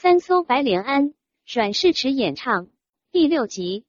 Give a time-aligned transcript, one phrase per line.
[0.00, 1.12] 三艘白莲庵，
[1.44, 2.68] 阮世池演唱
[3.10, 3.84] 第六集。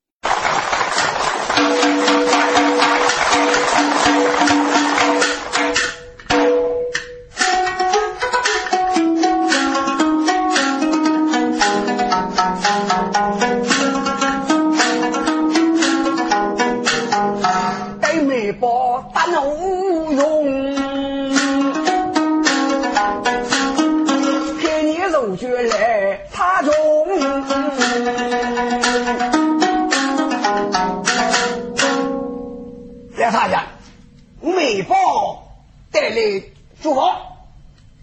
[36.80, 37.02] 来祝福，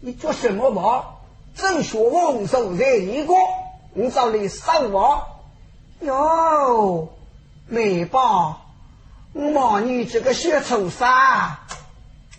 [0.00, 1.16] 你做什么忙？
[1.54, 3.32] 正学问手在一个，
[3.94, 5.22] 你找你上网
[6.00, 7.08] 哟，
[7.66, 8.60] 美包。
[9.32, 11.08] 我望你这个小畜生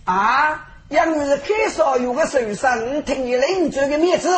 [0.06, 0.68] 啊！
[0.90, 4.30] 要是开少有个受伤，我听你领这个面子，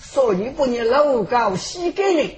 [0.00, 2.30] 所以不你老高膝盖人，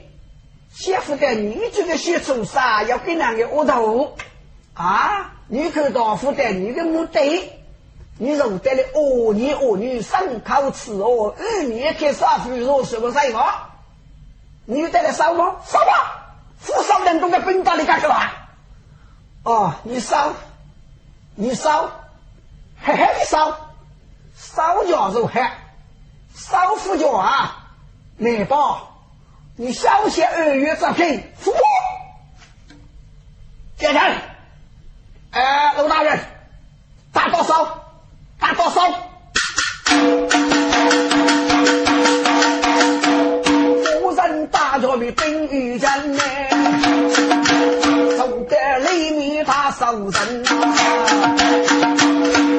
[0.73, 4.16] 媳妇的你这个小畜生要跟那个窝头
[4.75, 5.32] 啊！
[5.49, 7.52] 你看大夫的你的目的，
[8.23, 13.71] 你受得了恶女恶女上口吃哦，二年开杀夫肉什么菜法？
[14.66, 15.57] 你带来烧吗？
[15.65, 16.37] 烧吧！
[16.59, 18.15] 富少人都在本大里干什么？
[19.45, 20.35] 哦，你烧，
[21.35, 21.91] 你烧，
[22.82, 23.57] 嘿嘿的烧，
[24.37, 25.41] 烧脚肉黑，
[26.35, 27.71] 烧副脚啊，
[28.18, 29.01] 美宝，
[29.57, 31.59] 你小些二月招聘，父母，
[33.79, 34.21] 点人，
[35.30, 36.21] 哎，陆大人，
[37.15, 37.79] 打多少？
[38.54, 38.80] 多少？
[43.84, 46.23] 夫人打着比冰雨阵呢。
[48.16, 48.57] 走得
[48.90, 50.51] 里面他受人啊！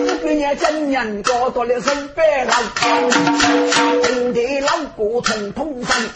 [0.06, 2.54] 一个年真人搞到了身边老，
[4.02, 6.10] 平地老骨通通分。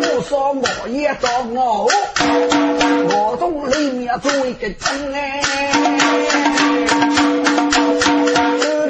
[0.00, 1.88] 我说我也到我，
[3.10, 5.40] 我从里面做一个针哎。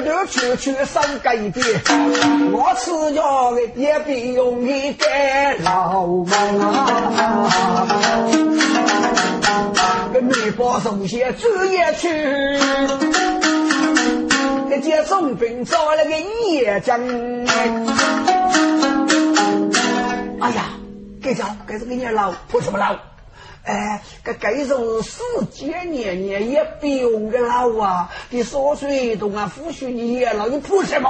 [0.09, 1.63] 兜圈圈手改变，
[2.51, 5.05] 我吃药的也比容易给
[5.63, 7.47] 老忙啊！
[10.11, 12.09] 跟美包首先专业去，
[14.67, 16.09] 那接重兵找了个
[16.49, 16.99] 叶将。
[20.39, 20.71] 哎呀，
[21.21, 22.95] 给叫给这个你老扑什么老？
[23.69, 25.21] 哎，这这种世
[25.51, 28.11] 界年年也不用个老啊！
[28.31, 31.09] 你说水动啊，抚恤你也老，你怕什么？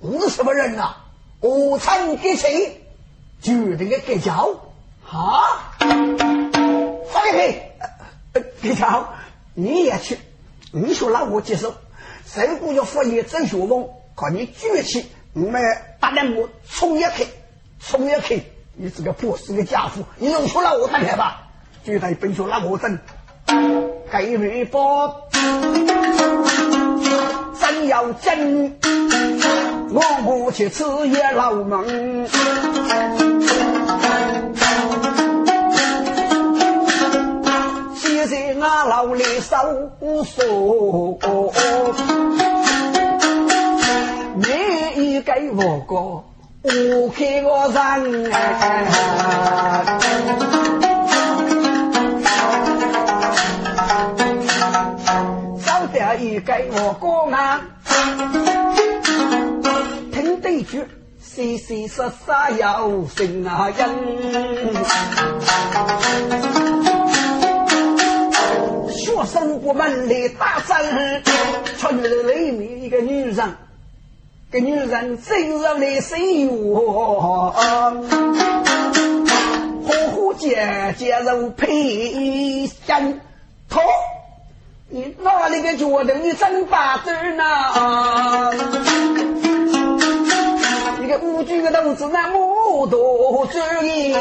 [0.00, 0.94] 你什么人呐？
[1.40, 2.80] 无产给谁？
[3.40, 4.60] 决定个给叫
[5.10, 5.74] 啊！
[5.80, 7.72] 放开！
[8.60, 9.12] 给叫
[9.54, 10.16] 你也去，
[10.70, 11.74] 你说让我接受，
[12.24, 15.60] 谁不要佛爷真学问，靠你举起，我们
[15.98, 17.26] 打两我冲一开，
[17.80, 18.40] 冲一开，
[18.76, 21.41] 你这个不是个家伙，你弄出来我看看吧。
[21.84, 22.96] 就在本说那我等，
[24.12, 25.28] 给微博
[27.60, 28.76] 真要真，
[29.90, 31.84] 我不去吃也老忙。
[37.96, 39.56] 现在俺老里收
[40.24, 41.18] 缩，
[44.36, 44.46] 你
[44.94, 46.22] 一给我个，
[46.62, 48.32] 我给我人。
[56.22, 57.60] 一给我讲啊，
[60.12, 60.84] 听对句，
[61.20, 62.10] 细细实实
[62.60, 63.90] 有成啊人。
[68.88, 70.76] 学生部门里大声，
[71.76, 73.56] 穿着里面一个女人，
[74.52, 77.52] 个女人真让你心哟，
[79.84, 83.18] 呼呼姐姐肉配香
[83.68, 83.80] 头。
[84.94, 87.42] 你哪里个觉得你真巴子呢？
[91.00, 94.12] 你个五句个肚子那么多主意，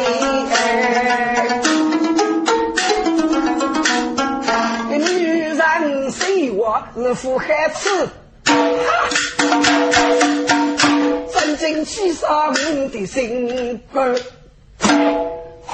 [4.89, 8.07] 个女人谁我是富孩子？
[11.33, 14.15] 真正气上的心肝，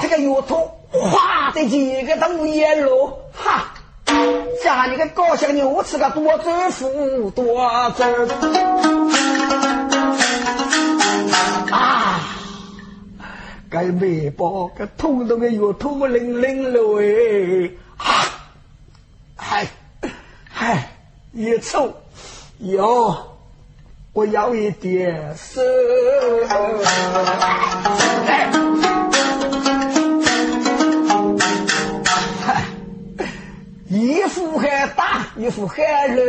[0.01, 3.75] 这个丫头哗的几个都烟了，哈！
[4.63, 8.05] 家里个高兴牛吃个多走福多走
[11.71, 12.21] 啊！
[13.69, 17.69] 该微博个痛痛个药吐零零了哎！
[17.97, 18.25] 啊！
[19.35, 19.67] 嗨
[20.49, 20.91] 嗨，
[21.33, 21.93] 一抽
[22.59, 23.37] 哟，
[24.13, 25.61] 我要一点手。
[28.53, 28.66] 一
[34.27, 36.21] 副还大，一副还热，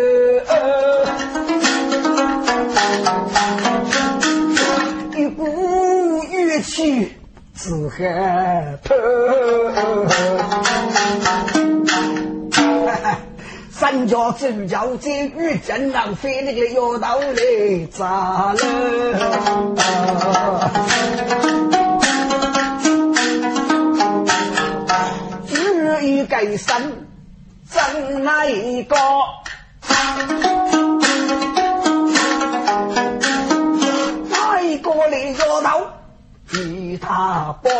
[5.16, 7.12] 一股怨气
[7.54, 8.94] 自海头。
[13.70, 18.58] 三家主教在御阵浪费那个药刀来砸了，
[25.46, 26.82] 至于改善
[27.90, 28.96] 怎那一个？
[34.28, 35.80] 哪一个来药刀
[36.52, 37.70] 与他包？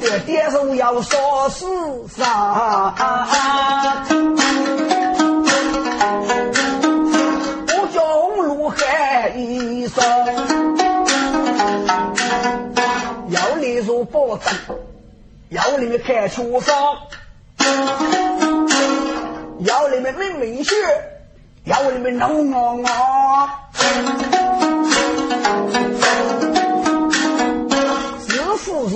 [0.00, 1.66] 爹爹说要说是
[2.08, 2.94] 啥？
[7.66, 8.00] 我叫
[8.44, 10.04] 陆海一声，
[13.30, 14.54] 要你说保证，
[15.50, 16.98] 要你们开出方，
[19.58, 20.76] 要你们明明学，
[21.64, 22.86] 要你们弄我我。
[28.58, 28.94] 是不是？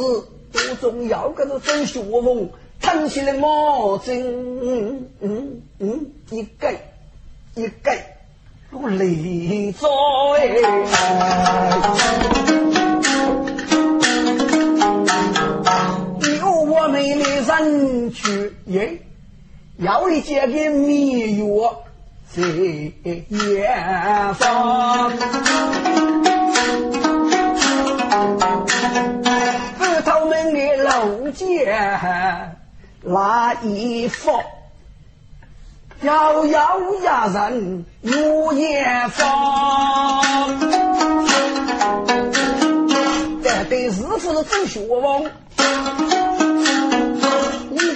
[0.53, 2.49] 多重要，个都真学问，
[2.81, 6.77] 谈起来毛真，嗯嗯嗯，一改
[7.57, 8.17] 一改，
[8.71, 9.89] 我累哉！
[9.89, 9.95] 有
[18.25, 18.99] 人去耶，
[19.79, 21.45] 要一件个蜜月
[22.33, 22.43] 在
[23.29, 25.13] 远方。
[30.77, 32.57] 楼间
[33.03, 34.43] 那一方，
[36.03, 40.59] 遥遥呀人有远方。
[43.43, 45.31] 这对师傅是真学问，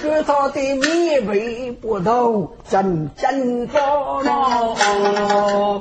[0.01, 5.79] 可他的美味不到真真多了哦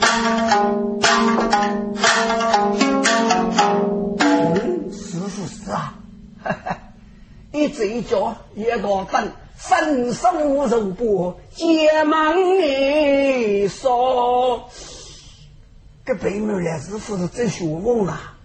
[4.19, 5.95] 嗯是不是啊
[7.53, 14.69] 你这一脚一个等三十五人不急忙你说
[16.05, 18.37] 这背面呢是不是真凶猛啊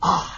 [0.00, 0.37] 啊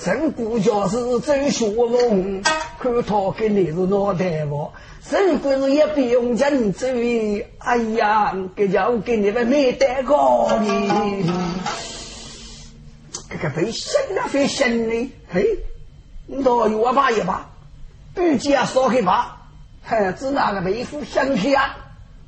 [0.00, 2.42] 神姑家是真学问，
[2.78, 4.70] 看他给你是脑袋王，
[5.02, 11.26] 神姑是一笔用钱追，哎呀，这叫给你们没得高哩！
[13.28, 15.64] 这个被神啊，被神呢，嘿。”
[16.30, 17.50] 你到有我把一把，
[18.16, 19.48] 预计啊烧黑把，
[19.82, 21.76] 嘿，只那个皮肤香气啊，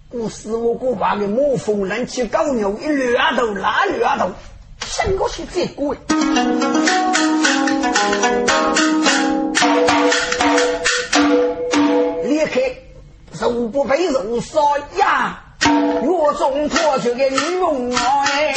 [0.08, 4.32] 古师傅古把的魔风人去搞牛一掠头拉掠头，
[4.80, 5.96] 想过去最贵。
[12.24, 12.60] 离开
[13.40, 14.60] 肉不被肉烧
[14.98, 15.40] 呀，
[16.02, 18.54] 我中脱去给你用哎。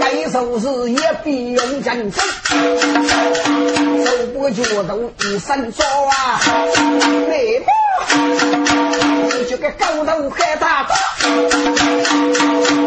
[0.00, 6.40] 该手是也必用真手，手不脚都一身糟啊！
[7.28, 7.72] 来吧，
[9.24, 10.94] 你这个狗头害大刀，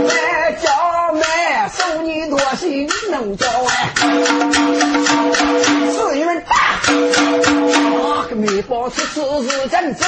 [0.08, 1.22] 来叫卖
[1.70, 3.94] 手你多心能叫哎，
[5.92, 6.56] 四云大。
[8.36, 10.08] 面包吃吃是真正，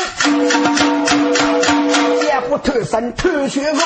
[2.24, 3.80] 也不偷生偷血高，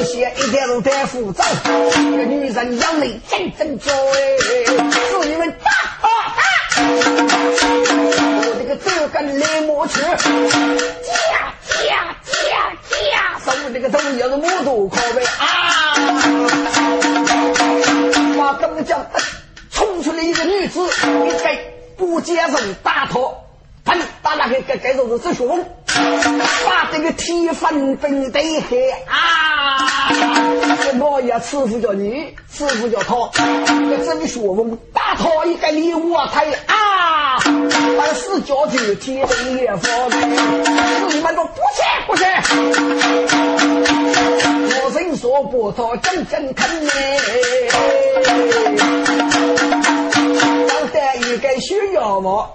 [0.00, 1.42] 一些一点都太浮躁。
[1.64, 4.36] 这个女人养美真真做哎，
[5.22, 6.42] 是你们打啊打！
[8.36, 10.10] 我这个这根来磨去，夹
[11.06, 11.54] 夹
[11.86, 12.14] 夹
[13.50, 15.94] 夹，手这个头也是木头靠背啊！
[18.38, 19.04] 把东江
[19.70, 21.66] 冲出来一个女子，一对。
[21.96, 23.36] 不接受打头，
[23.84, 24.00] 砰！
[24.22, 25.62] 打那个该该说是这学问，
[26.64, 30.10] 把这个铁粉粉得黑啊！
[30.98, 36.30] 我也师傅叫你，师傅叫他，这真学问，打他一个礼物啊！
[36.66, 37.38] 啊！
[37.98, 40.10] 把四脚就铁灯也放，
[41.08, 42.26] 你们都不切不切，
[44.82, 46.92] 我人说不他真真疼呢。
[50.34, 52.50] 要带一个需要吗？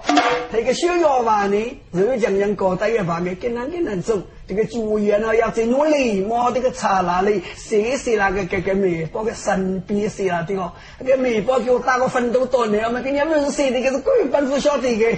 [0.52, 4.18] 这个小药房呢，肉酱酱搞得一方面，跟人跟人走。
[4.48, 10.72] 这个主业呢，要在努力嘛，这个茶那里，谢谢那个这个面包的身边写了的哦。
[11.00, 15.16] 那个面包给我打个分都多年了，嘛，给你们写的，这是根本不晓得的。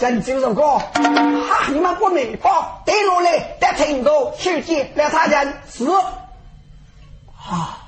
[0.00, 5.84] 真就是个，哈，你们过面包，带落来，带成都，手机来他家是，
[7.38, 7.78] 啊。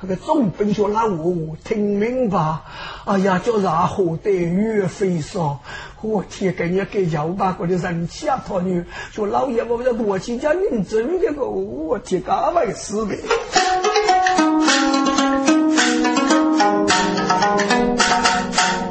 [0.00, 2.58] 那个总兵说：“那我听明白。
[3.04, 5.58] 哎呀，叫热河带雨飞沙。
[6.00, 8.40] 我天，给你给幺八国的人气啊！
[8.46, 13.16] 他女说老爷，我们要多请教您真的个，我天，干回事的。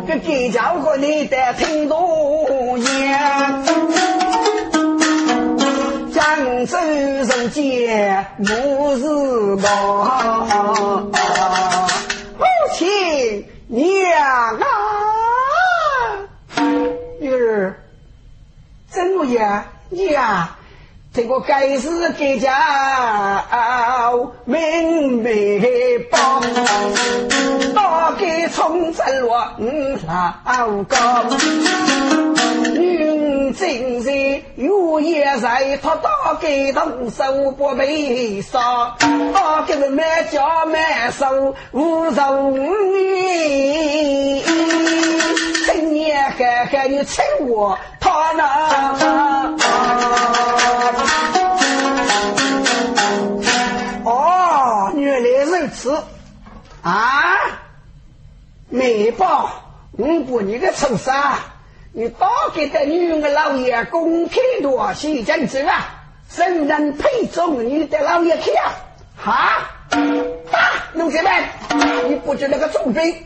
[0.05, 2.77] 这给教过你的听多
[6.57, 6.65] 言。
[6.65, 8.27] 手人间
[8.79, 9.05] 我是
[9.57, 11.11] 梦，
[12.37, 14.65] 母亲娘啊，
[17.19, 17.79] 女儿
[18.89, 19.65] 怎么样？
[19.89, 20.49] 娘，
[21.13, 23.43] 这个该是给家
[24.45, 25.29] 明白
[26.09, 26.41] 报，
[27.75, 29.53] 大概从真落
[30.47, 30.97] 老高。
[33.53, 38.95] 今日有夜在，他打给动手不悲伤，
[39.33, 44.43] 打给人满家满手无容易。
[45.65, 49.55] 今年看看你请我他那。
[54.03, 55.97] 哦，原来如此
[56.81, 57.23] 啊！
[58.69, 59.49] 媒报，
[59.91, 61.13] 我不你个畜生！
[61.99, 65.83] 你打给的女的老爷公开多西政治啊，
[66.29, 68.71] 谁人配中你的老爷去啊？
[69.17, 69.63] 哈！
[70.51, 70.59] 打
[70.93, 71.31] 弄什么？
[72.07, 73.25] 你不知那个重兵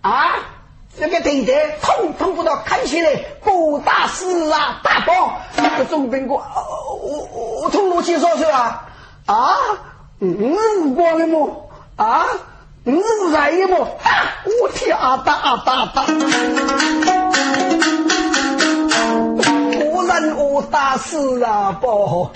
[0.00, 0.36] 啊？
[0.98, 4.80] 这个弟弟统统不到看起来不打死啊！
[4.82, 6.42] 大宝，这个重兵我
[7.02, 8.88] 我我通路去说说啊
[9.26, 9.50] 啊！
[10.20, 11.68] 嗯，光的么？
[11.96, 12.24] 啊？
[12.86, 13.86] 嗯，来么？
[14.62, 15.22] 我天啊！
[15.26, 16.06] 打打
[20.08, 20.20] 打！
[20.36, 21.78] 我大事啊！
[21.82, 22.32] 宝！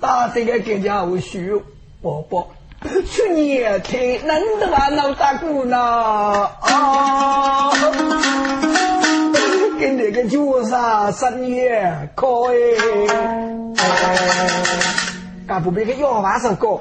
[0.00, 1.50] 大这个给家伙虚
[2.02, 2.48] 宝宝，
[3.08, 7.70] 去年天能得啊闹大鼓呢啊！
[9.80, 11.62] 跟那个酒杀生意
[12.14, 12.76] 可以，
[15.48, 16.80] 干不比个药房上高。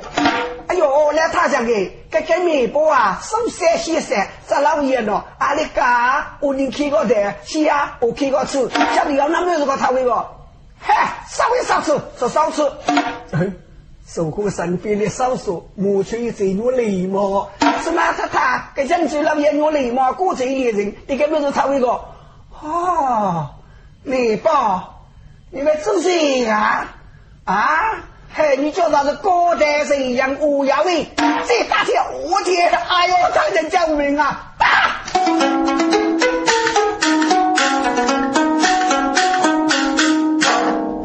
[0.81, 10.25] 哎呦，来他家给给给面包啊，送三先生，这老爷喏，阿里嘎，我你开个台，是啊，我开个吃，家里要那么多个他为个，
[10.79, 12.63] 嗨，少为少吃，说少吃。
[14.07, 17.47] 守护身边的少数，莫去这努力嘛。
[17.81, 18.11] 是嘛？
[18.11, 21.91] 他他给人家老爷努力嘛，过这一人，你给没有他为个？
[22.61, 23.51] 啊，
[24.03, 25.01] 面包，
[25.49, 26.87] 你们做谁啊？
[27.45, 27.67] 啊？
[28.33, 31.05] 嘿，你叫他是高台谁样乌鸦尾，
[31.45, 32.71] 这大跳，我天！
[32.71, 34.53] 哎呦，真人救命啊！
[34.57, 35.01] 打！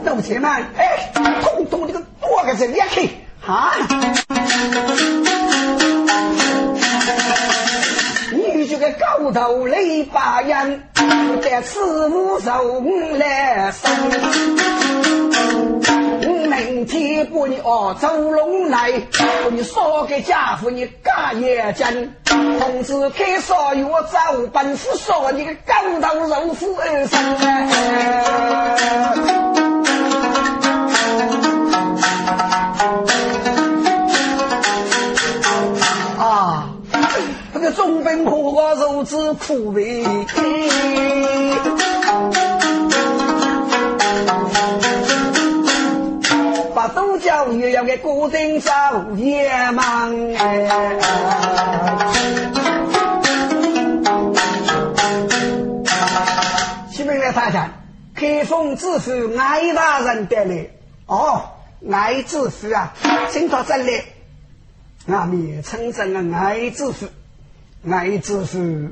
[0.05, 1.11] 走起来，哎，
[1.43, 3.11] 通通这个多个人也去
[3.45, 3.73] 啊！
[8.31, 10.89] 你这个高头雷把人，
[11.43, 12.81] 在此无受
[13.19, 13.91] 来生。
[16.47, 22.15] 明天把你哦走龙来，把你烧给家父你干也真。
[22.25, 24.19] 同志开烧与我走
[24.53, 27.37] 本府烧你个高头肉虎二生
[36.19, 36.71] 啊，
[37.53, 40.05] 这个中兵苦我如此苦为。
[47.97, 48.71] 叫月要给固定走
[49.17, 50.69] 夜忙哎。
[56.91, 57.71] 新兵来大战，
[58.15, 60.69] 开封知府艾大人带来。
[61.07, 61.43] 哦，
[61.91, 62.93] 艾知府啊，
[63.31, 64.03] 请他这里。
[65.09, 67.07] 啊，名称真的艾知府，
[67.89, 68.91] 艾知府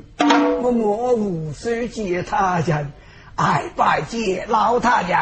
[0.61, 2.91] 我莫无数见他人，
[3.35, 5.17] 爱拜见老太监，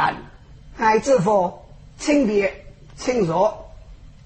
[0.78, 1.54] 艾知府，
[1.98, 2.60] 请别。
[2.96, 3.63] 请坐，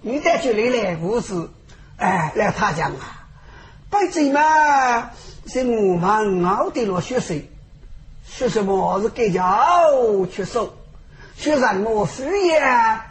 [0.01, 1.49] 你在这里来无事，
[1.97, 3.27] 哎，来他讲啊，
[3.89, 5.09] 白贼嘛
[5.47, 7.49] 是我们熬的了血水，
[8.25, 9.67] 说什么是给家
[10.31, 10.73] 出手，
[11.35, 12.61] 学什么副业，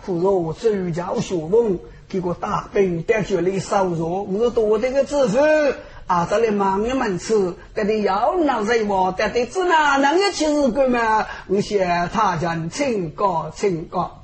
[0.05, 1.79] 苦若周家学问，
[2.09, 5.77] 给个大兵在这里收入，我多这个知识，
[6.07, 11.27] 啊，这里忙一门吃，得的要闹人话，得的只哪能一起日干嘛？
[11.49, 14.23] 我谢他家请告请告。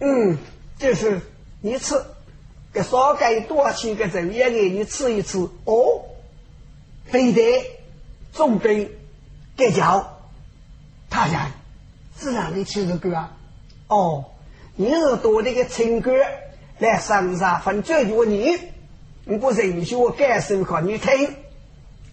[0.00, 0.36] 嗯，
[0.78, 1.20] 就是
[1.60, 2.00] 你吃，
[2.72, 6.02] 给少给多去个人也给你吃一次哦。
[7.06, 7.64] 非得
[8.32, 8.90] 重兵
[9.56, 10.18] 给叫
[11.08, 11.50] 他家
[12.14, 13.36] 自然的吃日干啊。
[13.88, 14.24] 哦，
[14.76, 16.12] 你是多那个情歌
[16.78, 18.56] 来上分解决你，
[19.24, 21.34] 你不允许我感受给你听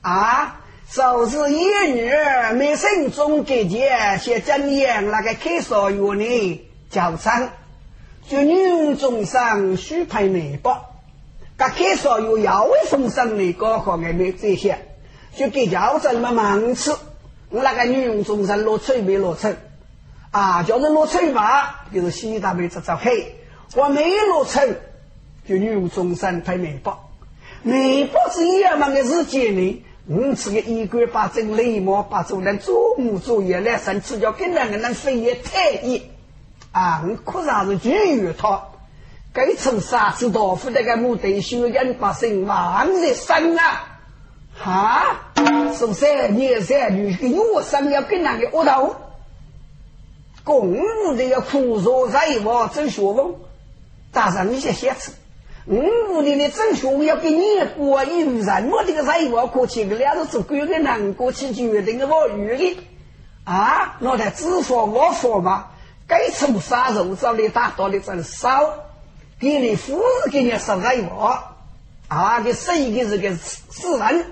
[0.02, 0.62] 啊！
[0.88, 2.12] 少是一女
[2.54, 6.62] 没心中给姐写真言那个开少药呢，
[6.92, 7.50] 叫声。
[8.28, 10.96] 就女中生须配美包，
[11.58, 14.80] 噶开少有要为风生的高考的没这些，
[15.36, 16.92] 就给叫这么忙吃，
[17.50, 19.56] 我那个女中生落翠没落成，
[20.32, 23.36] 啊，就是落翠嘛，就是西大妹子找黑，
[23.76, 24.76] 我没落成，
[25.48, 27.12] 就女中生配美包，
[27.62, 36.02] 美包是一样的日间呢，我吃个一个月把整雷毛把做人做木做业来生吃叫跟两个人飞也太易。
[36.76, 37.90] 啊，我可上是拒
[38.20, 38.62] 绝他，
[39.32, 43.98] 该从杀子刀夫那个目的，修人百姓万日生啊！
[44.54, 45.32] 哈，
[45.74, 46.28] 是不是？
[46.28, 48.94] 你三女个药生要跟那个窝头，
[50.44, 53.36] 公务的要苦说在我正学问，
[54.12, 55.14] 打上一些写词。
[55.68, 55.80] 五
[56.10, 57.42] 五的的正学要给你
[57.78, 62.78] 过一人，我这个在我过去个两个做鬼个难过去决定个我语的
[63.46, 65.68] 啊，那在知否我说嘛？
[66.08, 68.74] 该从杀肉找你打到的真少，
[69.40, 71.44] 给你夫人给你烧在我，
[72.08, 74.26] 啊，给生的是个死人，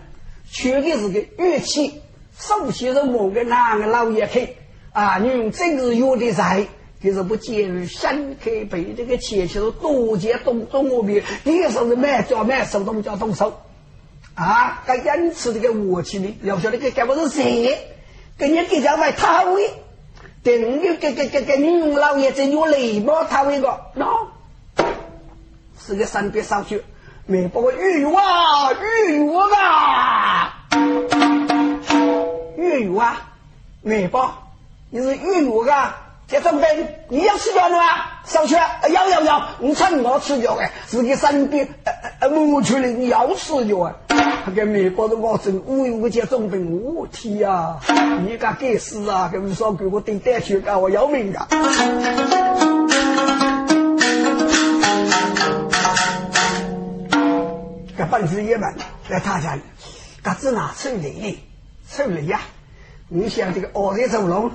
[0.52, 2.02] 缺的是个乐器，
[2.38, 4.56] 首先是某个男的老爷去
[4.92, 5.18] 啊？
[5.18, 6.68] 你用这个药的菜，
[7.02, 13.62] 就是不介于先开背这个切切是多见动动我边，你说是买叫买手动叫动手，
[14.36, 17.78] 啊，该因此这个武器呢，要晓得这该不是谁，
[18.38, 19.62] 给你给家买套的。
[20.44, 24.28] 等你给给给给女老爷子用雷暴，他一个，喏，
[25.80, 26.84] 是个三别上去，
[27.26, 30.54] 没包括玉娃玉玉啊，
[32.58, 33.16] 玉娃
[33.82, 34.34] 没包，
[34.90, 36.03] 你是玉玉啊？
[36.34, 37.84] 这准备你要吃掉的吗？
[38.26, 43.94] 上去，要要要，你趁我吃掉的，是个三别呃呃摸出来你要吃掉啊。
[44.44, 47.78] 他跟美国的我真无缘无故中病，我天呀！
[48.26, 49.30] 你个该死啊！
[49.32, 51.48] 跟你说给我顶带去干我要命的。
[57.96, 58.74] 这本事也蛮，
[59.08, 59.62] 在他家里，
[60.24, 61.38] 他只拿抽雷，
[61.88, 62.42] 抽雷呀！
[63.08, 64.50] 你想这个二代走龙，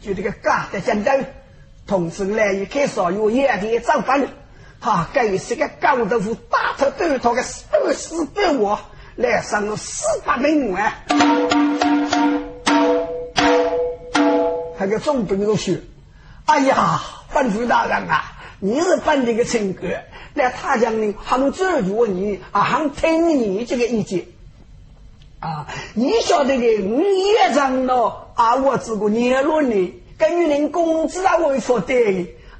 [0.00, 1.10] 就这个嘎的战斗，
[1.86, 4.26] 同时来一开少有野的造反，
[4.80, 7.42] 他该是个高豆腐，大头短头的
[7.72, 8.78] 二死不我。
[9.14, 11.04] 来上了四百名啊！
[14.78, 15.74] 那个总兵都说
[16.46, 16.98] ：“哎呀，
[17.30, 19.86] 本府大人啊，你是本地的亲哥，
[20.32, 24.24] 那他讲呢，很尊重你啊，很听你这个意见
[25.42, 25.66] 啊。
[25.94, 31.94] 你晓得的，我也长了啊，我这个年轮呢，跟女人工资啊，我说的，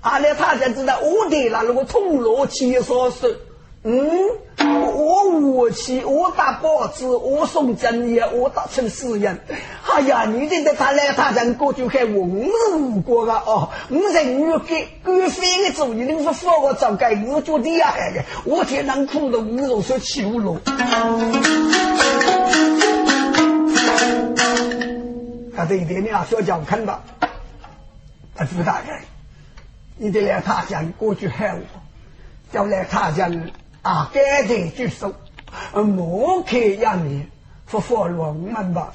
[0.01, 3.40] 啊，那他讲知道我的那如果通络七所是。
[3.85, 4.09] 嗯，
[4.95, 9.40] 我武器，我打报纸，我送正业，我打成诗人。
[9.90, 12.25] 哎呀，你这个他来他人过就还我
[12.68, 20.59] 是无过个哦，我人越给官飞的主意，你说说我早该我做厉害的，我天能苦的五肉说起五路。
[25.62, 27.05] 他这一点你啊，小讲看吧，
[28.35, 28.98] 他朱大人，
[29.96, 31.61] 你得来他家过去害我，
[32.51, 33.31] 叫来他家。
[33.83, 35.14] 啊，该得举手，
[35.72, 37.29] 莫开让你
[37.66, 38.92] 不发乱门吧？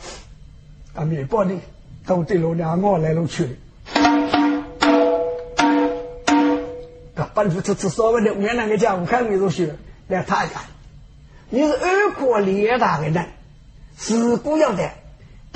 [0.94, 1.58] 啊，面包呢，
[2.06, 3.58] 都对老娘我来了去。
[7.16, 9.74] 他本府这这所谓的我那个家，我看你都学
[10.10, 10.52] 来他家，
[11.50, 13.26] 你是二国列大的人，
[13.96, 14.92] 自古要的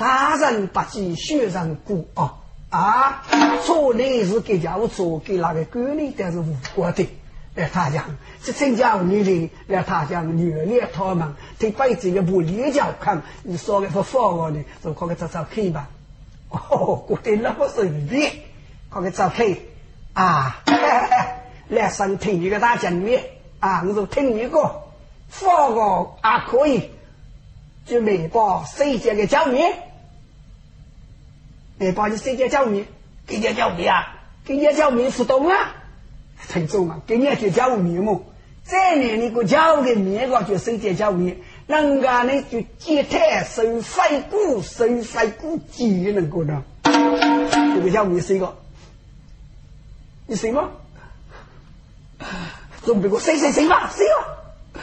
[0.02, 2.34] 大人不计学人过啊
[2.70, 3.22] 啊！
[3.62, 7.08] 错的是给家务做，给那个管理但是无关的。
[7.54, 8.04] 来他讲，
[8.42, 15.88] 是增加女的来他讲虐恋他们，对辈子也不理解看，你说的不放我呢，就靠个找找看吧。
[16.48, 18.28] 哦，过得那么顺利，
[18.90, 19.46] 靠个找看
[20.14, 20.64] 啊！
[21.68, 23.22] 来上听一个大讲面
[23.60, 24.82] 啊，我就听你个
[25.28, 26.90] 放我还可以，
[27.86, 29.72] 就美包世界的教面，
[31.82, 32.86] 美包就世界教面，
[33.26, 34.14] 给人教面啊，
[34.44, 35.74] 给人教面不懂啊。
[36.46, 38.24] 听众嘛，给你就教面目，
[38.62, 46.62] 再年你个教的面个就世界教面，人家呢就接太收费股，收费股几能够呢？
[46.84, 48.56] 这个叫没谁个？
[50.28, 50.70] 你谁吗？
[52.84, 53.90] 总比我谁谁谁吧？
[53.92, 54.82] 谁嘛？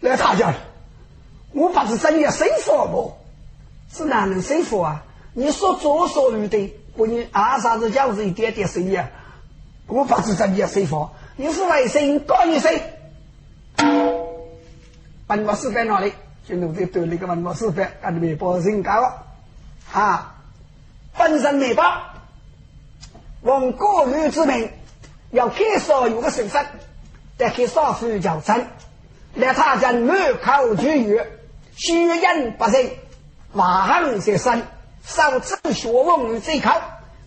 [0.00, 0.54] 来他家，
[1.52, 3.14] 我不是真要谁佛不？
[3.92, 5.04] 是哪能谁佛啊？
[5.38, 9.08] 你说左说右的，不你啊啥子叫是一点点生意啊？
[9.86, 11.08] 我不是真要谁佛？
[11.36, 12.82] 你是为谁告你谁？
[15.28, 16.12] 文墨师在哪里？
[16.44, 19.12] 就弄这对那个文墨师在，跟你们报人搞
[19.92, 20.34] 啊！
[21.16, 22.02] 本身没报，
[23.44, 24.68] 用过女之名，
[25.30, 26.58] 要开所有的手势，
[27.36, 28.66] 再给少妇叫真，
[29.34, 31.20] 来他家满口绝语，
[31.76, 32.90] 虚言不实，
[33.52, 34.62] 瓦行些身，
[35.04, 36.70] 少吃学问这口，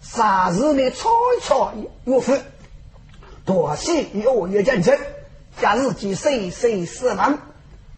[0.01, 0.89] 啥日呢？
[0.91, 1.73] 错错
[2.05, 2.37] 有福，
[3.45, 4.99] 多谢有也认真，
[5.59, 7.39] 假日几岁岁死亡。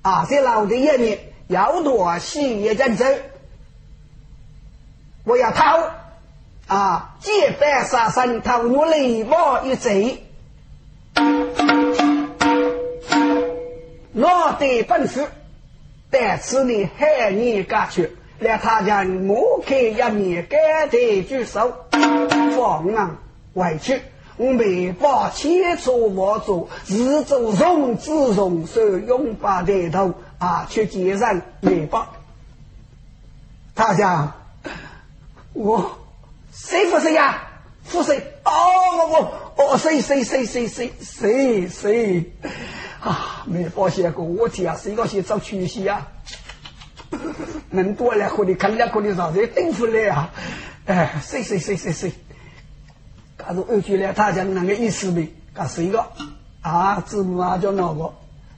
[0.01, 0.27] 啊！
[0.29, 3.23] 这老的爷们要多细也认真，
[5.23, 5.91] 我要讨
[6.67, 7.15] 啊！
[7.21, 10.25] 借百杀生掏我雷暴一贼，
[14.12, 15.25] 我得本事，
[16.12, 21.73] 但此你害你家去，来他家莫开一面该得举手，
[22.56, 23.17] 放俺
[23.56, 24.01] 回去。
[24.36, 32.10] 我没把千错万错，自作容自容，手用把带头啊，去接上没把。
[33.75, 34.36] 大家，
[35.53, 35.99] 我
[36.51, 37.43] 谁不谁呀？
[37.91, 38.17] 不谁？
[38.43, 38.51] 哦，
[38.97, 39.08] 我
[39.56, 42.32] 我哦，谁谁谁谁谁谁谁
[42.99, 43.43] 啊？
[43.45, 46.08] 没保险过，我天啊，谁个先找出息啊？
[47.71, 50.30] 能多来和你看两个的啥子顶出来啊？
[50.86, 52.12] 哎，谁谁谁谁谁？
[53.38, 55.34] 他说二句呢，他讲那个意思没？
[55.56, 56.06] 他是一个
[56.62, 58.13] 啊，字母啊叫哪个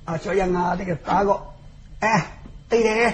[0.05, 0.17] 啊？
[0.17, 1.39] 叫杨啊那个八个？
[1.99, 2.39] 哎，
[2.69, 3.13] 对的，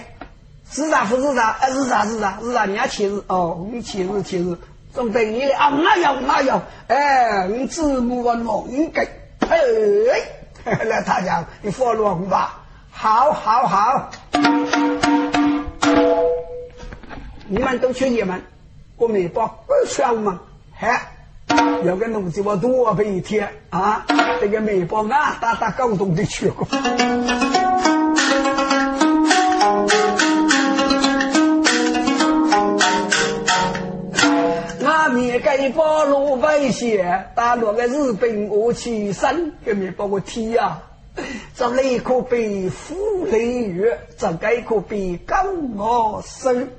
[0.69, 1.51] 是啥不是啥？
[1.59, 2.65] 哎，是啥是啥是啥？
[2.65, 4.57] 你要签字哦，你签字签字，
[4.93, 9.07] 总等你啊，那要那要，哎，你字母文我你给，
[9.39, 14.09] 哎，来他讲你放乱吧，好好好，
[17.47, 18.41] 你们都去你们，
[18.97, 20.41] 我没把不需嘛，
[20.73, 21.07] 嗨。
[21.83, 24.05] 有个农子我多背一天啊，
[24.39, 26.65] 这个美包啊，大大高中的去过。
[34.79, 40.79] 那面给包罗百写，打落个日本我起身，给面包我踢呀，
[41.61, 43.85] 这里可比富雷雨，
[44.17, 45.35] 这个可比高
[45.77, 46.69] 我生，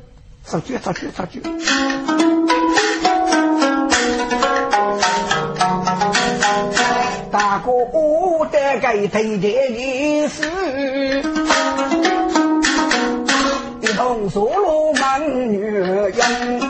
[0.45, 1.41] 出去出去出去。
[7.31, 10.51] 大哥，我得给推荐一事，
[13.83, 16.61] 一同所罗门女人，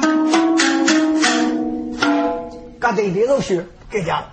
[2.78, 4.24] 噶对的都是给讲，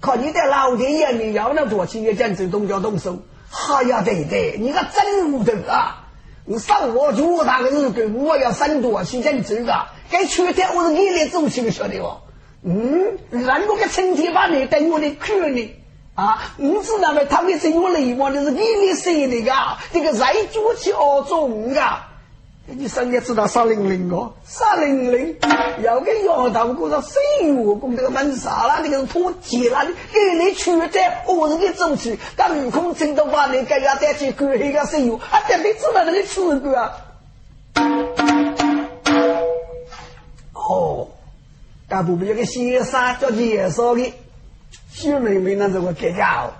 [0.00, 3.18] 看你的老天爷，你要那做企业简直动脚动手，
[3.72, 6.04] 哎呀对对，你个真无德啊！
[6.44, 9.92] 你上我多大个日子，我要三多起简直啊！
[10.10, 12.10] 该缺点我是你来做起的，晓得不？
[12.62, 15.74] 嗯，那个个成天把你等我的看呢
[16.14, 16.54] 啊！
[16.56, 17.24] 你知道没？
[17.24, 19.78] 他们是我来往的是你的谁的噶？
[19.92, 22.07] 这个在做起二中啊！
[22.70, 25.36] 你生也知道三零零个，三零零
[25.82, 28.80] 又跟丫头过上生活，供这个门啥啦？
[28.82, 36.92] 这个拖鞋啦，给你去在我是给走起，但悟空真的把你给要带去过一个生活，啊，但你知道那个吃过啊？
[40.52, 41.08] 哦。
[41.88, 44.12] 干部有个先生叫介绍的，
[44.92, 46.52] 徐妹妹那是我给家伙，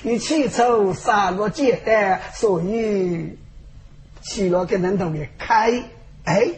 [0.00, 3.36] 你起初三个简单，所以
[4.24, 5.84] 起了跟人头的开。
[6.24, 6.48] 哎，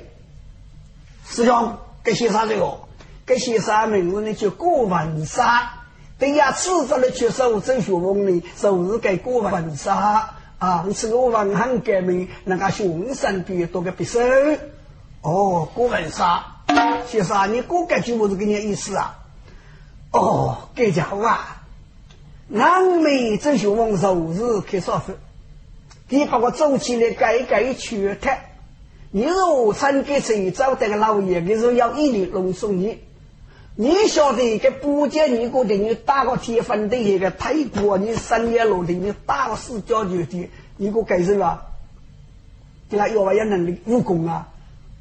[1.28, 2.78] 师兄，给写啥这个，
[3.26, 5.72] 给写啥名字呢叫郭文沙。
[6.18, 14.18] 等下吃着了去收周学问呢，就是给郭文沙啊，是我文行革命那个学生比多个必须。
[15.20, 16.54] 哦，郭文沙。
[17.06, 19.18] 先生，你过个句我是给你意思啊？
[20.12, 21.62] 哦，这家伙啊，
[22.48, 25.16] 南美这学问手是开少分，
[26.08, 28.30] 你把我走起来改改全套。
[29.10, 32.98] 你如参给谁找这个老爷，你说要一年弄送你。
[33.74, 41.60] 你晓得给不见你过的，你打个铁粉的一个泰国，你三年落的，你打个四角球的，你给我改什么？
[42.88, 44.48] 这个要不要能力武功啊？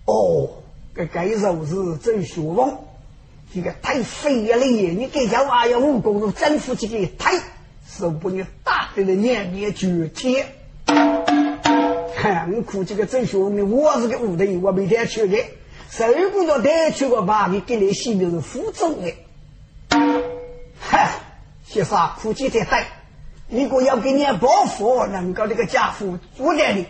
[0.06, 0.50] 哦。
[0.98, 2.74] 这该手是真学问，
[3.54, 4.92] 这个太费了耶！
[4.92, 7.34] 你这家娃要武功，如征服这个太，
[7.86, 10.08] 受不了大的的年年绝
[12.26, 12.54] 天。
[12.54, 15.38] 我估计个真学文，我是个武队，我没带去的。
[15.90, 19.14] 谁不叫带去个把你给你心里是负重的。
[20.80, 21.10] 嗨，
[21.66, 22.84] 先生，估计在对。
[23.48, 26.86] 如果要给你报复，能够这个家伙做点的，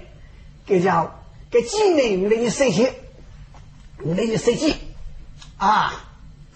[0.66, 1.20] 给叫
[1.52, 2.88] 给几年我给你设计，
[4.04, 4.74] 我给你设计
[5.58, 5.94] 啊。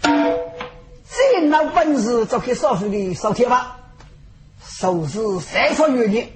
[0.02, 3.78] 真有本事，就可以少数的少天吧，
[4.64, 6.30] 收拾三十余年，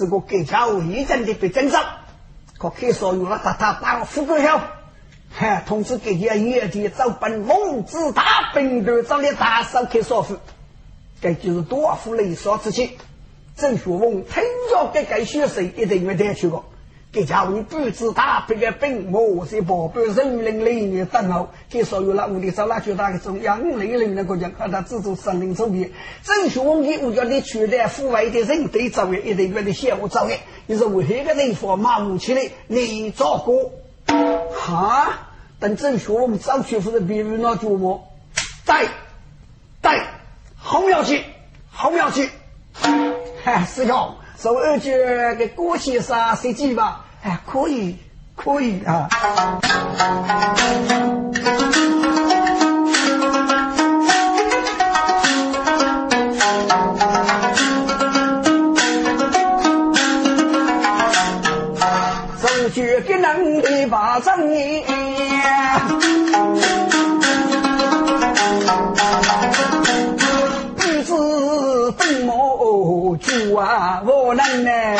[0.00, 1.78] 这个给家伙一阵的被征召，
[2.56, 4.58] 可开少有了，他他把我副官后，
[5.30, 10.38] 嗨，通知给家夜的早奔蒙子大兵团找的大少开少数，
[11.20, 12.96] 这就是多付了一少之气。
[13.56, 16.64] 郑学翁听着这个学生一定没带去过。
[17.12, 21.48] 给家务不知大兵的兵马，些宝贝人林里面等候。
[21.68, 25.90] 给所有那屋里找那巨大的中央领领的国家，看他自主森林周边。
[26.22, 30.38] 正学问的我叫你取代户外的人对作业，一定个的项目作业。
[30.66, 32.42] 你说为何个地方马武起来？
[32.68, 33.72] 你照顾？
[34.54, 35.26] 哈？
[35.58, 38.08] 等正学问早去或者别人那琢磨。
[38.64, 38.86] 对，
[39.82, 40.00] 对，
[40.56, 41.24] 好要去，
[41.70, 42.30] 好要去。
[43.44, 44.14] 哎，师兄。
[44.42, 44.90] 说二句
[45.36, 47.94] 给郭先生设计吧，哎，可以，
[48.34, 49.06] 可以啊。
[62.40, 64.82] 手举给能的把正你。
[74.34, 74.96] 能耐，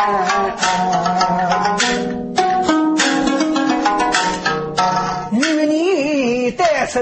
[5.32, 7.00] 与你单手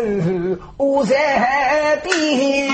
[0.77, 2.69] 我在边，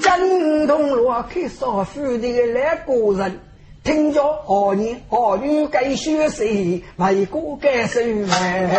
[0.00, 3.40] 江东落开少妇的来个人，
[3.82, 8.70] 听着儿女儿女该学习，为国该受万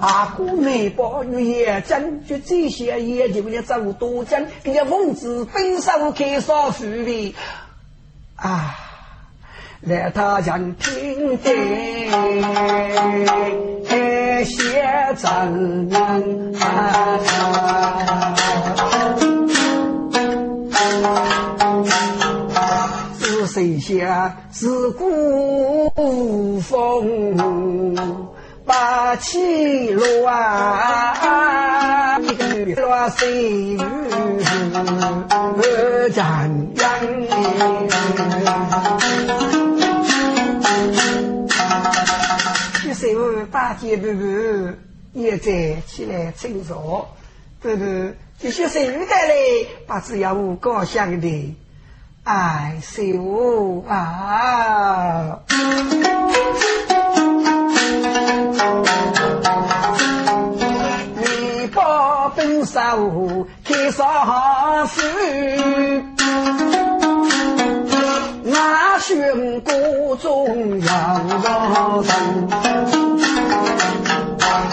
[0.00, 7.34] 阿哥没包玉叶针，就这些也就要走多针，人家奉旨分手开少妇的
[8.36, 8.76] 啊，
[9.80, 11.54] 来他讲听得
[14.44, 14.84] 写
[15.16, 15.90] 真
[16.60, 17.18] 啊，
[23.18, 28.27] 是谁下是孤风。
[28.68, 32.18] 八七六啊，
[32.76, 33.80] 罗水雨
[35.56, 36.26] 二丈
[36.74, 36.86] 阳。
[42.84, 44.22] 这水雾八戒不不
[45.14, 47.08] 也在起来清扫，
[47.62, 49.34] 不不这些水雾带来
[49.86, 51.56] 把只要我高兴的，
[52.24, 55.38] 哎，水雾啊。
[61.14, 65.00] 你把本手开上书，
[68.42, 69.72] 那寻歌
[70.16, 72.48] 中杨老人，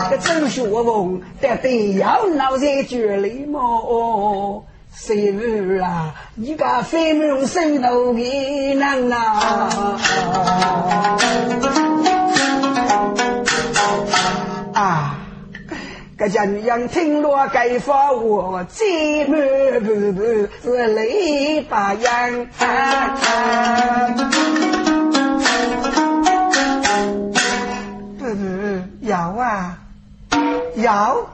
[0.10, 4.66] 这郑学文得得要闹在这里么？
[4.98, 9.70] 谁儿啊，你个飞门手头的人啊！
[9.92, 10.85] 啊！
[16.28, 24.16] 这人样听落该发我寂寞不不是泪把眼看。
[28.18, 29.78] 不不要啊
[30.78, 31.30] 要，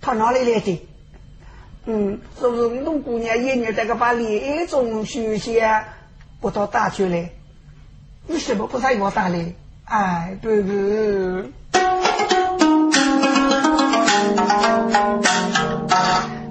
[0.00, 0.88] 他哪里来的？
[1.84, 5.84] 嗯，是不是弄姑娘一年这个把脸中休闲
[6.40, 7.28] 不到大去了？
[8.26, 9.54] 你什么不在我大嘞？
[9.84, 11.81] 哎，不不。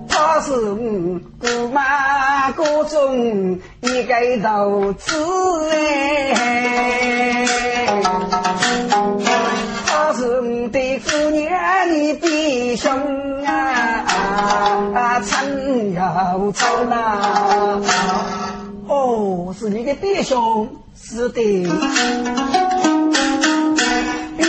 [0.07, 5.13] 他是我姑妈家中一个头子
[5.71, 7.45] 哎，
[9.85, 11.49] 他是我的姑娘
[11.89, 12.91] 的弟兄
[13.45, 17.79] 啊，亲又亲呐。
[18.87, 20.67] 哦，是你的弟兄，
[20.99, 21.41] 是的。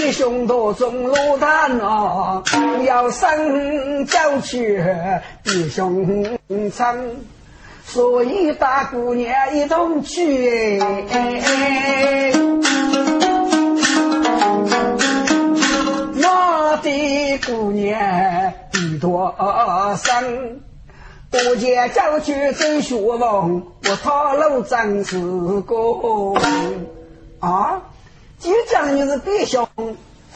[0.03, 2.43] 弟兄多中路谈啊，
[2.85, 4.85] 要生交去
[5.45, 6.27] 弟兄
[6.75, 6.99] 长，
[7.85, 12.33] 所以大姑娘一同去哎。
[16.17, 19.33] 我的姑娘比多
[20.03, 20.61] 生，
[21.31, 25.21] 我家教去走学问，我套路真是
[25.61, 25.77] 个
[27.39, 27.83] 啊！
[28.43, 29.69] 就讲你是别兄，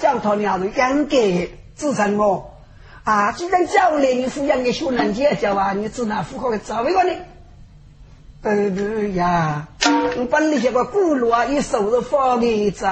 [0.00, 0.72] 叫他娘是应
[1.08, 2.52] 该支撑我
[3.02, 3.32] 啊！
[3.32, 7.10] 既然教来你抚养个小人姐姐啊，你只能符合个职位个呢？
[8.44, 9.66] 对对呀，
[10.16, 12.86] 你本来些个古路啊，一手是放的走。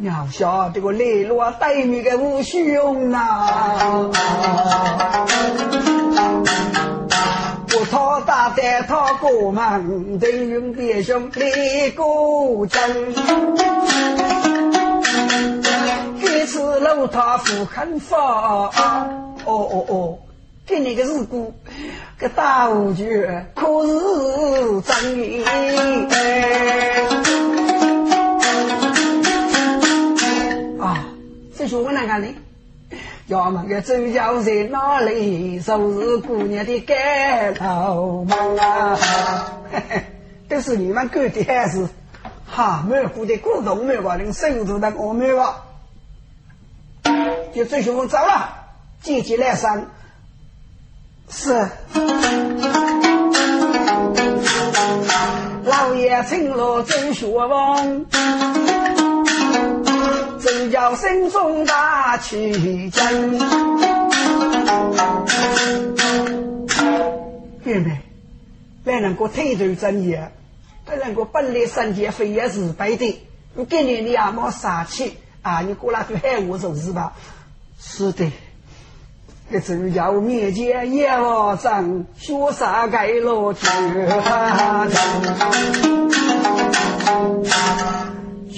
[0.00, 4.10] 要晓得个雷落带面的无兄呐，
[7.74, 12.80] 我他打的他过门，对云别兄立过阵，
[16.20, 18.70] 这次路他不肯放，哦
[19.46, 20.18] 哦哦，
[20.66, 21.54] 给你个事故，
[22.18, 25.42] 个道具可是真
[26.08, 26.16] 的。
[31.56, 32.26] 这说我哪个呢？
[33.32, 35.58] 要问个周家在哪里？
[35.58, 38.98] 就是姑娘的盖头门啊！
[40.50, 41.88] 都是你们干的还是？
[42.46, 45.54] 哈，没过的古董没个，连手都当我没个。
[47.54, 48.52] 就周学我走了，
[49.00, 49.86] 姐姐来上。
[51.30, 51.68] 是。
[55.64, 58.04] 老爷请了周学王。
[60.52, 63.30] 真叫心中大气真。
[67.64, 68.02] 妹妹，
[68.84, 70.14] 来能够推头正义，
[70.84, 73.26] 不能够本来身前非也是白的。
[73.54, 75.62] 我给你你也没杀气啊！
[75.62, 77.14] 你过来就害我就是吧？
[77.80, 78.30] 是的，
[79.50, 83.66] 这真叫面前也我长，学啥该落去。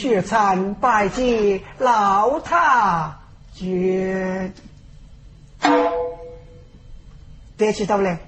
[0.05, 3.11] 血参拜见老太
[3.55, 4.53] 君，
[7.57, 8.19] 得起头来，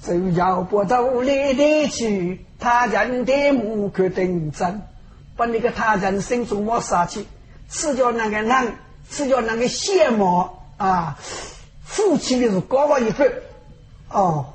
[0.00, 4.80] 就要不到里的去，他人的目可等真，
[5.36, 7.28] 把那个他人心中没杀气，
[7.68, 8.76] 吃掉那个人，
[9.10, 11.18] 吃掉那个羡慕啊，
[11.84, 13.30] 夫妻的是高高一分
[14.08, 14.46] 哦，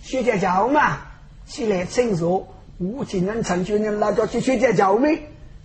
[0.00, 0.98] 薛家叫嘛，
[1.44, 2.46] 起来请坐。
[2.78, 5.16] 我今年成就人那叫去学点教没？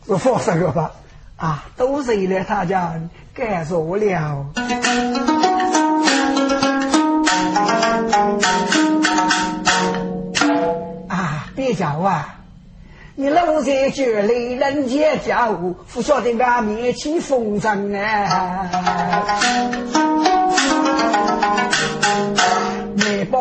[0.05, 0.91] 是放生个吧？
[1.37, 2.99] 啊，都是来他家
[3.33, 4.47] 干说了。
[11.07, 12.39] 啊，别叫啊！
[13.15, 18.69] 你老在这里人间叫，不晓得俺面起风筝啊！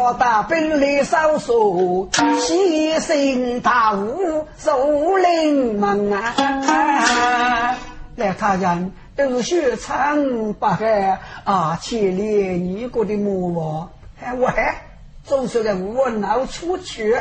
[0.03, 7.79] 报大兵来扫索，牺牲大武守灵门啊！
[8.17, 13.89] 来他人都学长八海啊，千里异国的母王，
[14.21, 14.75] 还我还
[15.23, 17.17] 总说个我闹出去。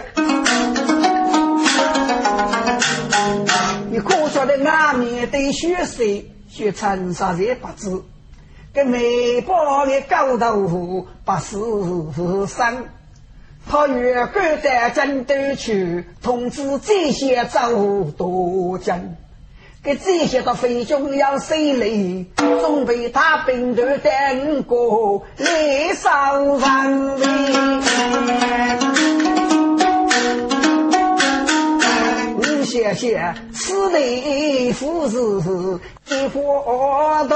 [3.92, 6.04] 你可晓得俺面对血色，
[6.50, 8.02] 血长杀人不知。
[8.74, 11.58] 给美宝的高头不是
[12.48, 12.86] 生，
[13.70, 18.94] 他越赶在战斗去通知这些走多军，
[19.84, 22.26] 给这些的飞军要谁来？
[22.38, 27.22] 准备他兵团等过来上人
[32.38, 35.18] 你谢谢此内夫是
[36.16, 37.36] 一佛道。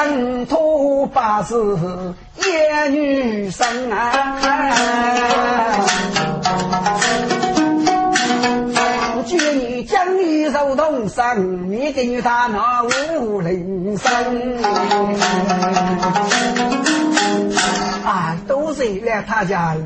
[0.00, 4.38] 征途八字野女生啊！
[9.26, 12.82] 举你将你手动身，你给他那
[13.20, 14.62] 五灵生。
[18.02, 19.76] 啊，都是来他家。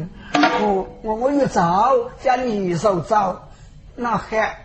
[0.60, 3.36] 我我我一早将你手走，
[3.96, 4.58] 那还。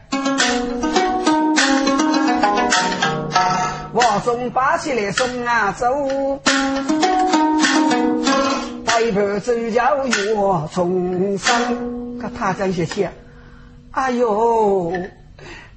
[3.91, 6.39] 我从八起来送啊走，
[8.85, 10.35] 带步走叫月
[10.73, 12.19] 重生。
[12.21, 13.11] 可他这些钱，
[13.91, 14.91] 哎呦，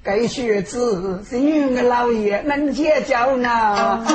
[0.03, 4.05] 该学子是女个老爷能结交呢，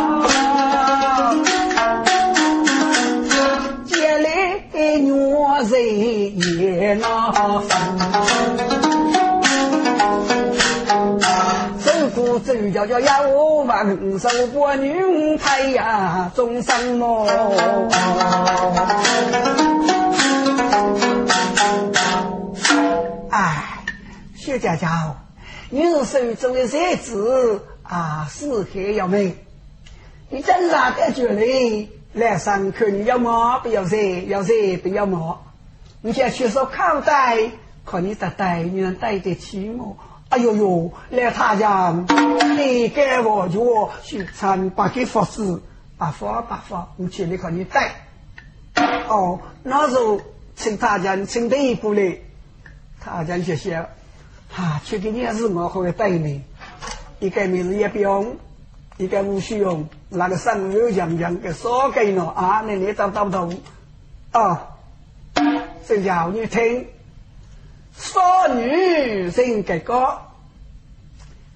[3.86, 4.60] 结来
[5.00, 7.10] 女人也难
[12.38, 12.72] 分。
[12.72, 17.26] 走走叫叫要问受过女太呀，终生哦？
[23.30, 23.84] 哎，
[24.34, 25.14] 薛家家，
[25.70, 29.34] 你是手中的日子啊，是很要美。
[30.30, 31.88] 你真啥感觉嘞？
[32.14, 35.40] 来上课你要么不要热，要热不要么。
[36.00, 37.36] 你想去说口袋，
[37.84, 39.84] 看你的袋，你能带得起吗？
[40.30, 41.94] 哎呦呦，来他家，
[42.56, 45.62] 你给我就去参八个佛子，
[45.96, 47.92] 八佛八佛，我请你看你带。
[49.08, 50.20] 哦，那时候
[50.54, 52.22] 请他家请第一步嘞，
[53.00, 53.86] 他家谢谢。
[54.54, 56.42] 啊，去给你是我好的带你，
[57.20, 58.36] 一个名字也不用，
[58.96, 63.50] 一个无需用，那个上有讲讲给说给了啊，那你找到头
[64.32, 64.68] 啊？
[65.86, 66.86] 这叫你听，
[67.98, 70.18] 少女生这个，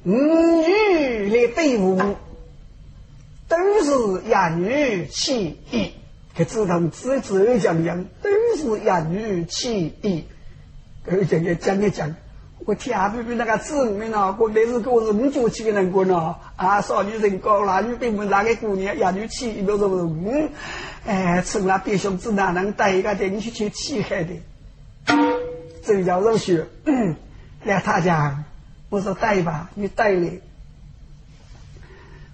[0.05, 2.17] 五女来队伍，
[3.49, 5.93] 都是一女起义，
[6.35, 10.25] 给自同自自由讲讲，都是一女起义，
[11.07, 12.15] 给讲讲讲一讲。
[12.65, 13.09] 我天啊！
[13.09, 14.33] 比比那个子女呢？
[14.33, 16.37] 过那是过是五九七个人过呢？
[16.57, 20.49] 啊，少女人高，男女并不那个姑娘，也女七，都是五。
[21.05, 24.35] 哎，趁那弟兄子哪能带一个带你去去欺害的？
[25.85, 26.67] 这叫热血。
[27.65, 28.45] 来，他讲，
[28.89, 30.31] 我说带吧，你带来。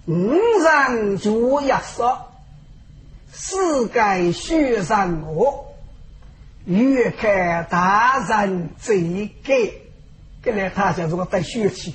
[0.07, 2.17] 五人就一说，
[3.31, 5.75] 世界学上我，
[6.65, 9.53] 越看大人最改。
[10.41, 11.93] 跟来他讲，如果带血气，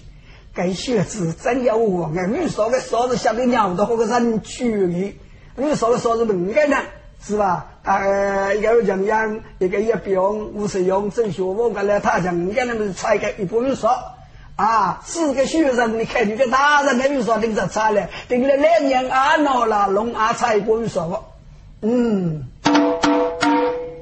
[0.54, 5.16] 该血子真要我，俺女说个嫂子像个娘的，或个人去的，
[5.56, 6.76] 女说个嫂子能干呢，
[7.26, 7.66] 是吧？
[7.84, 13.96] 啊，一个样样，一个也不用，无使用，正学我跟来他讲，人家那么揣个一部分说，
[14.56, 21.24] 啊，四个学生，你看你个大人跟你说盯着差了，盯了两年啊，闹了，弄啊，差一部分说，
[21.80, 22.44] 嗯。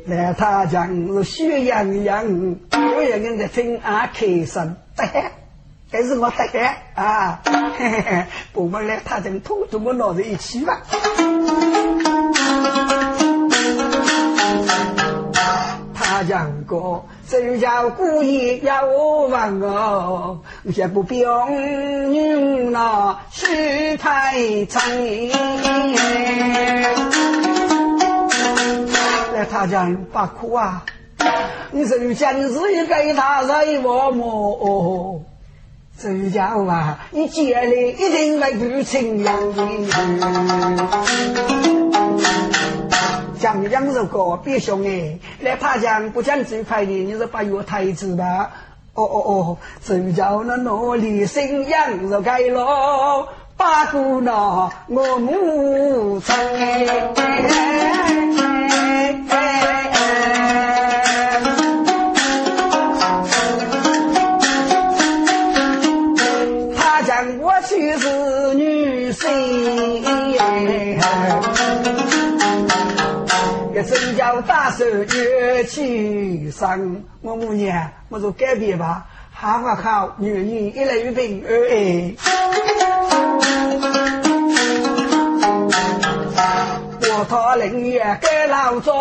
[0.04, 5.22] 来，他讲是血洋洋，有人人在听啊，开心，得很，
[5.92, 6.60] 还是我得很
[6.94, 7.40] 啊！
[7.78, 10.82] 嘿嘿嘿，我们来，他讲通通我闹在一起吧。
[16.22, 24.80] 他讲过，这叫故意要我忘哦，也不必用那去太长。
[29.50, 30.84] 他讲不哭啊！
[31.72, 35.24] 你这讲是一个大人我么？
[36.00, 39.66] 这家伙啊，你接来一定来不清扬的。
[43.42, 48.52] 讲羊肉锅别凶哎，来他讲不讲最快的，你是八月太子吧？
[48.94, 53.26] 哦哦哦，这叫那努力信仰就该了，
[53.56, 56.32] 八姑那我母亲。
[73.84, 77.02] 真叫大手越去上。
[77.20, 80.14] 我母娘，我说改变吧，好不好？
[80.18, 82.14] 女人越来越平哎。
[87.14, 88.92] 我托灵月给老钟，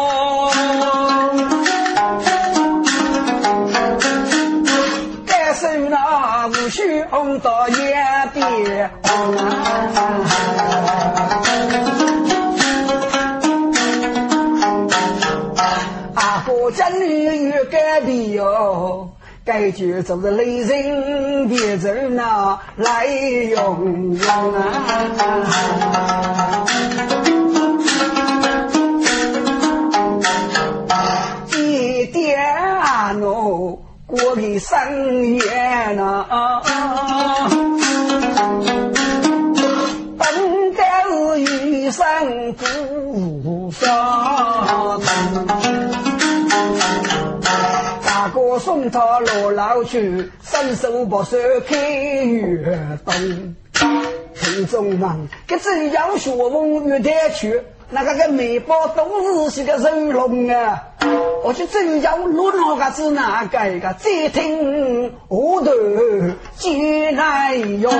[5.26, 8.92] 该收那无须红到眼边。
[16.64, 19.10] 我家女越改变哟，
[19.44, 24.62] 该就就是雷人别走那来用用啊。
[34.06, 35.42] 过的生月
[35.94, 36.62] 呐，
[40.18, 45.00] 本该是余生不少。
[48.62, 51.36] 送他落老去，伸手不手
[51.68, 51.76] 开
[52.24, 53.56] 月灯。
[54.34, 60.84] 城中人，这只要学问玉台去，那个个眉包都是些个人龙啊！
[61.44, 65.72] 我去真要落个子哪个个，再听我的
[66.58, 67.92] 进来哟。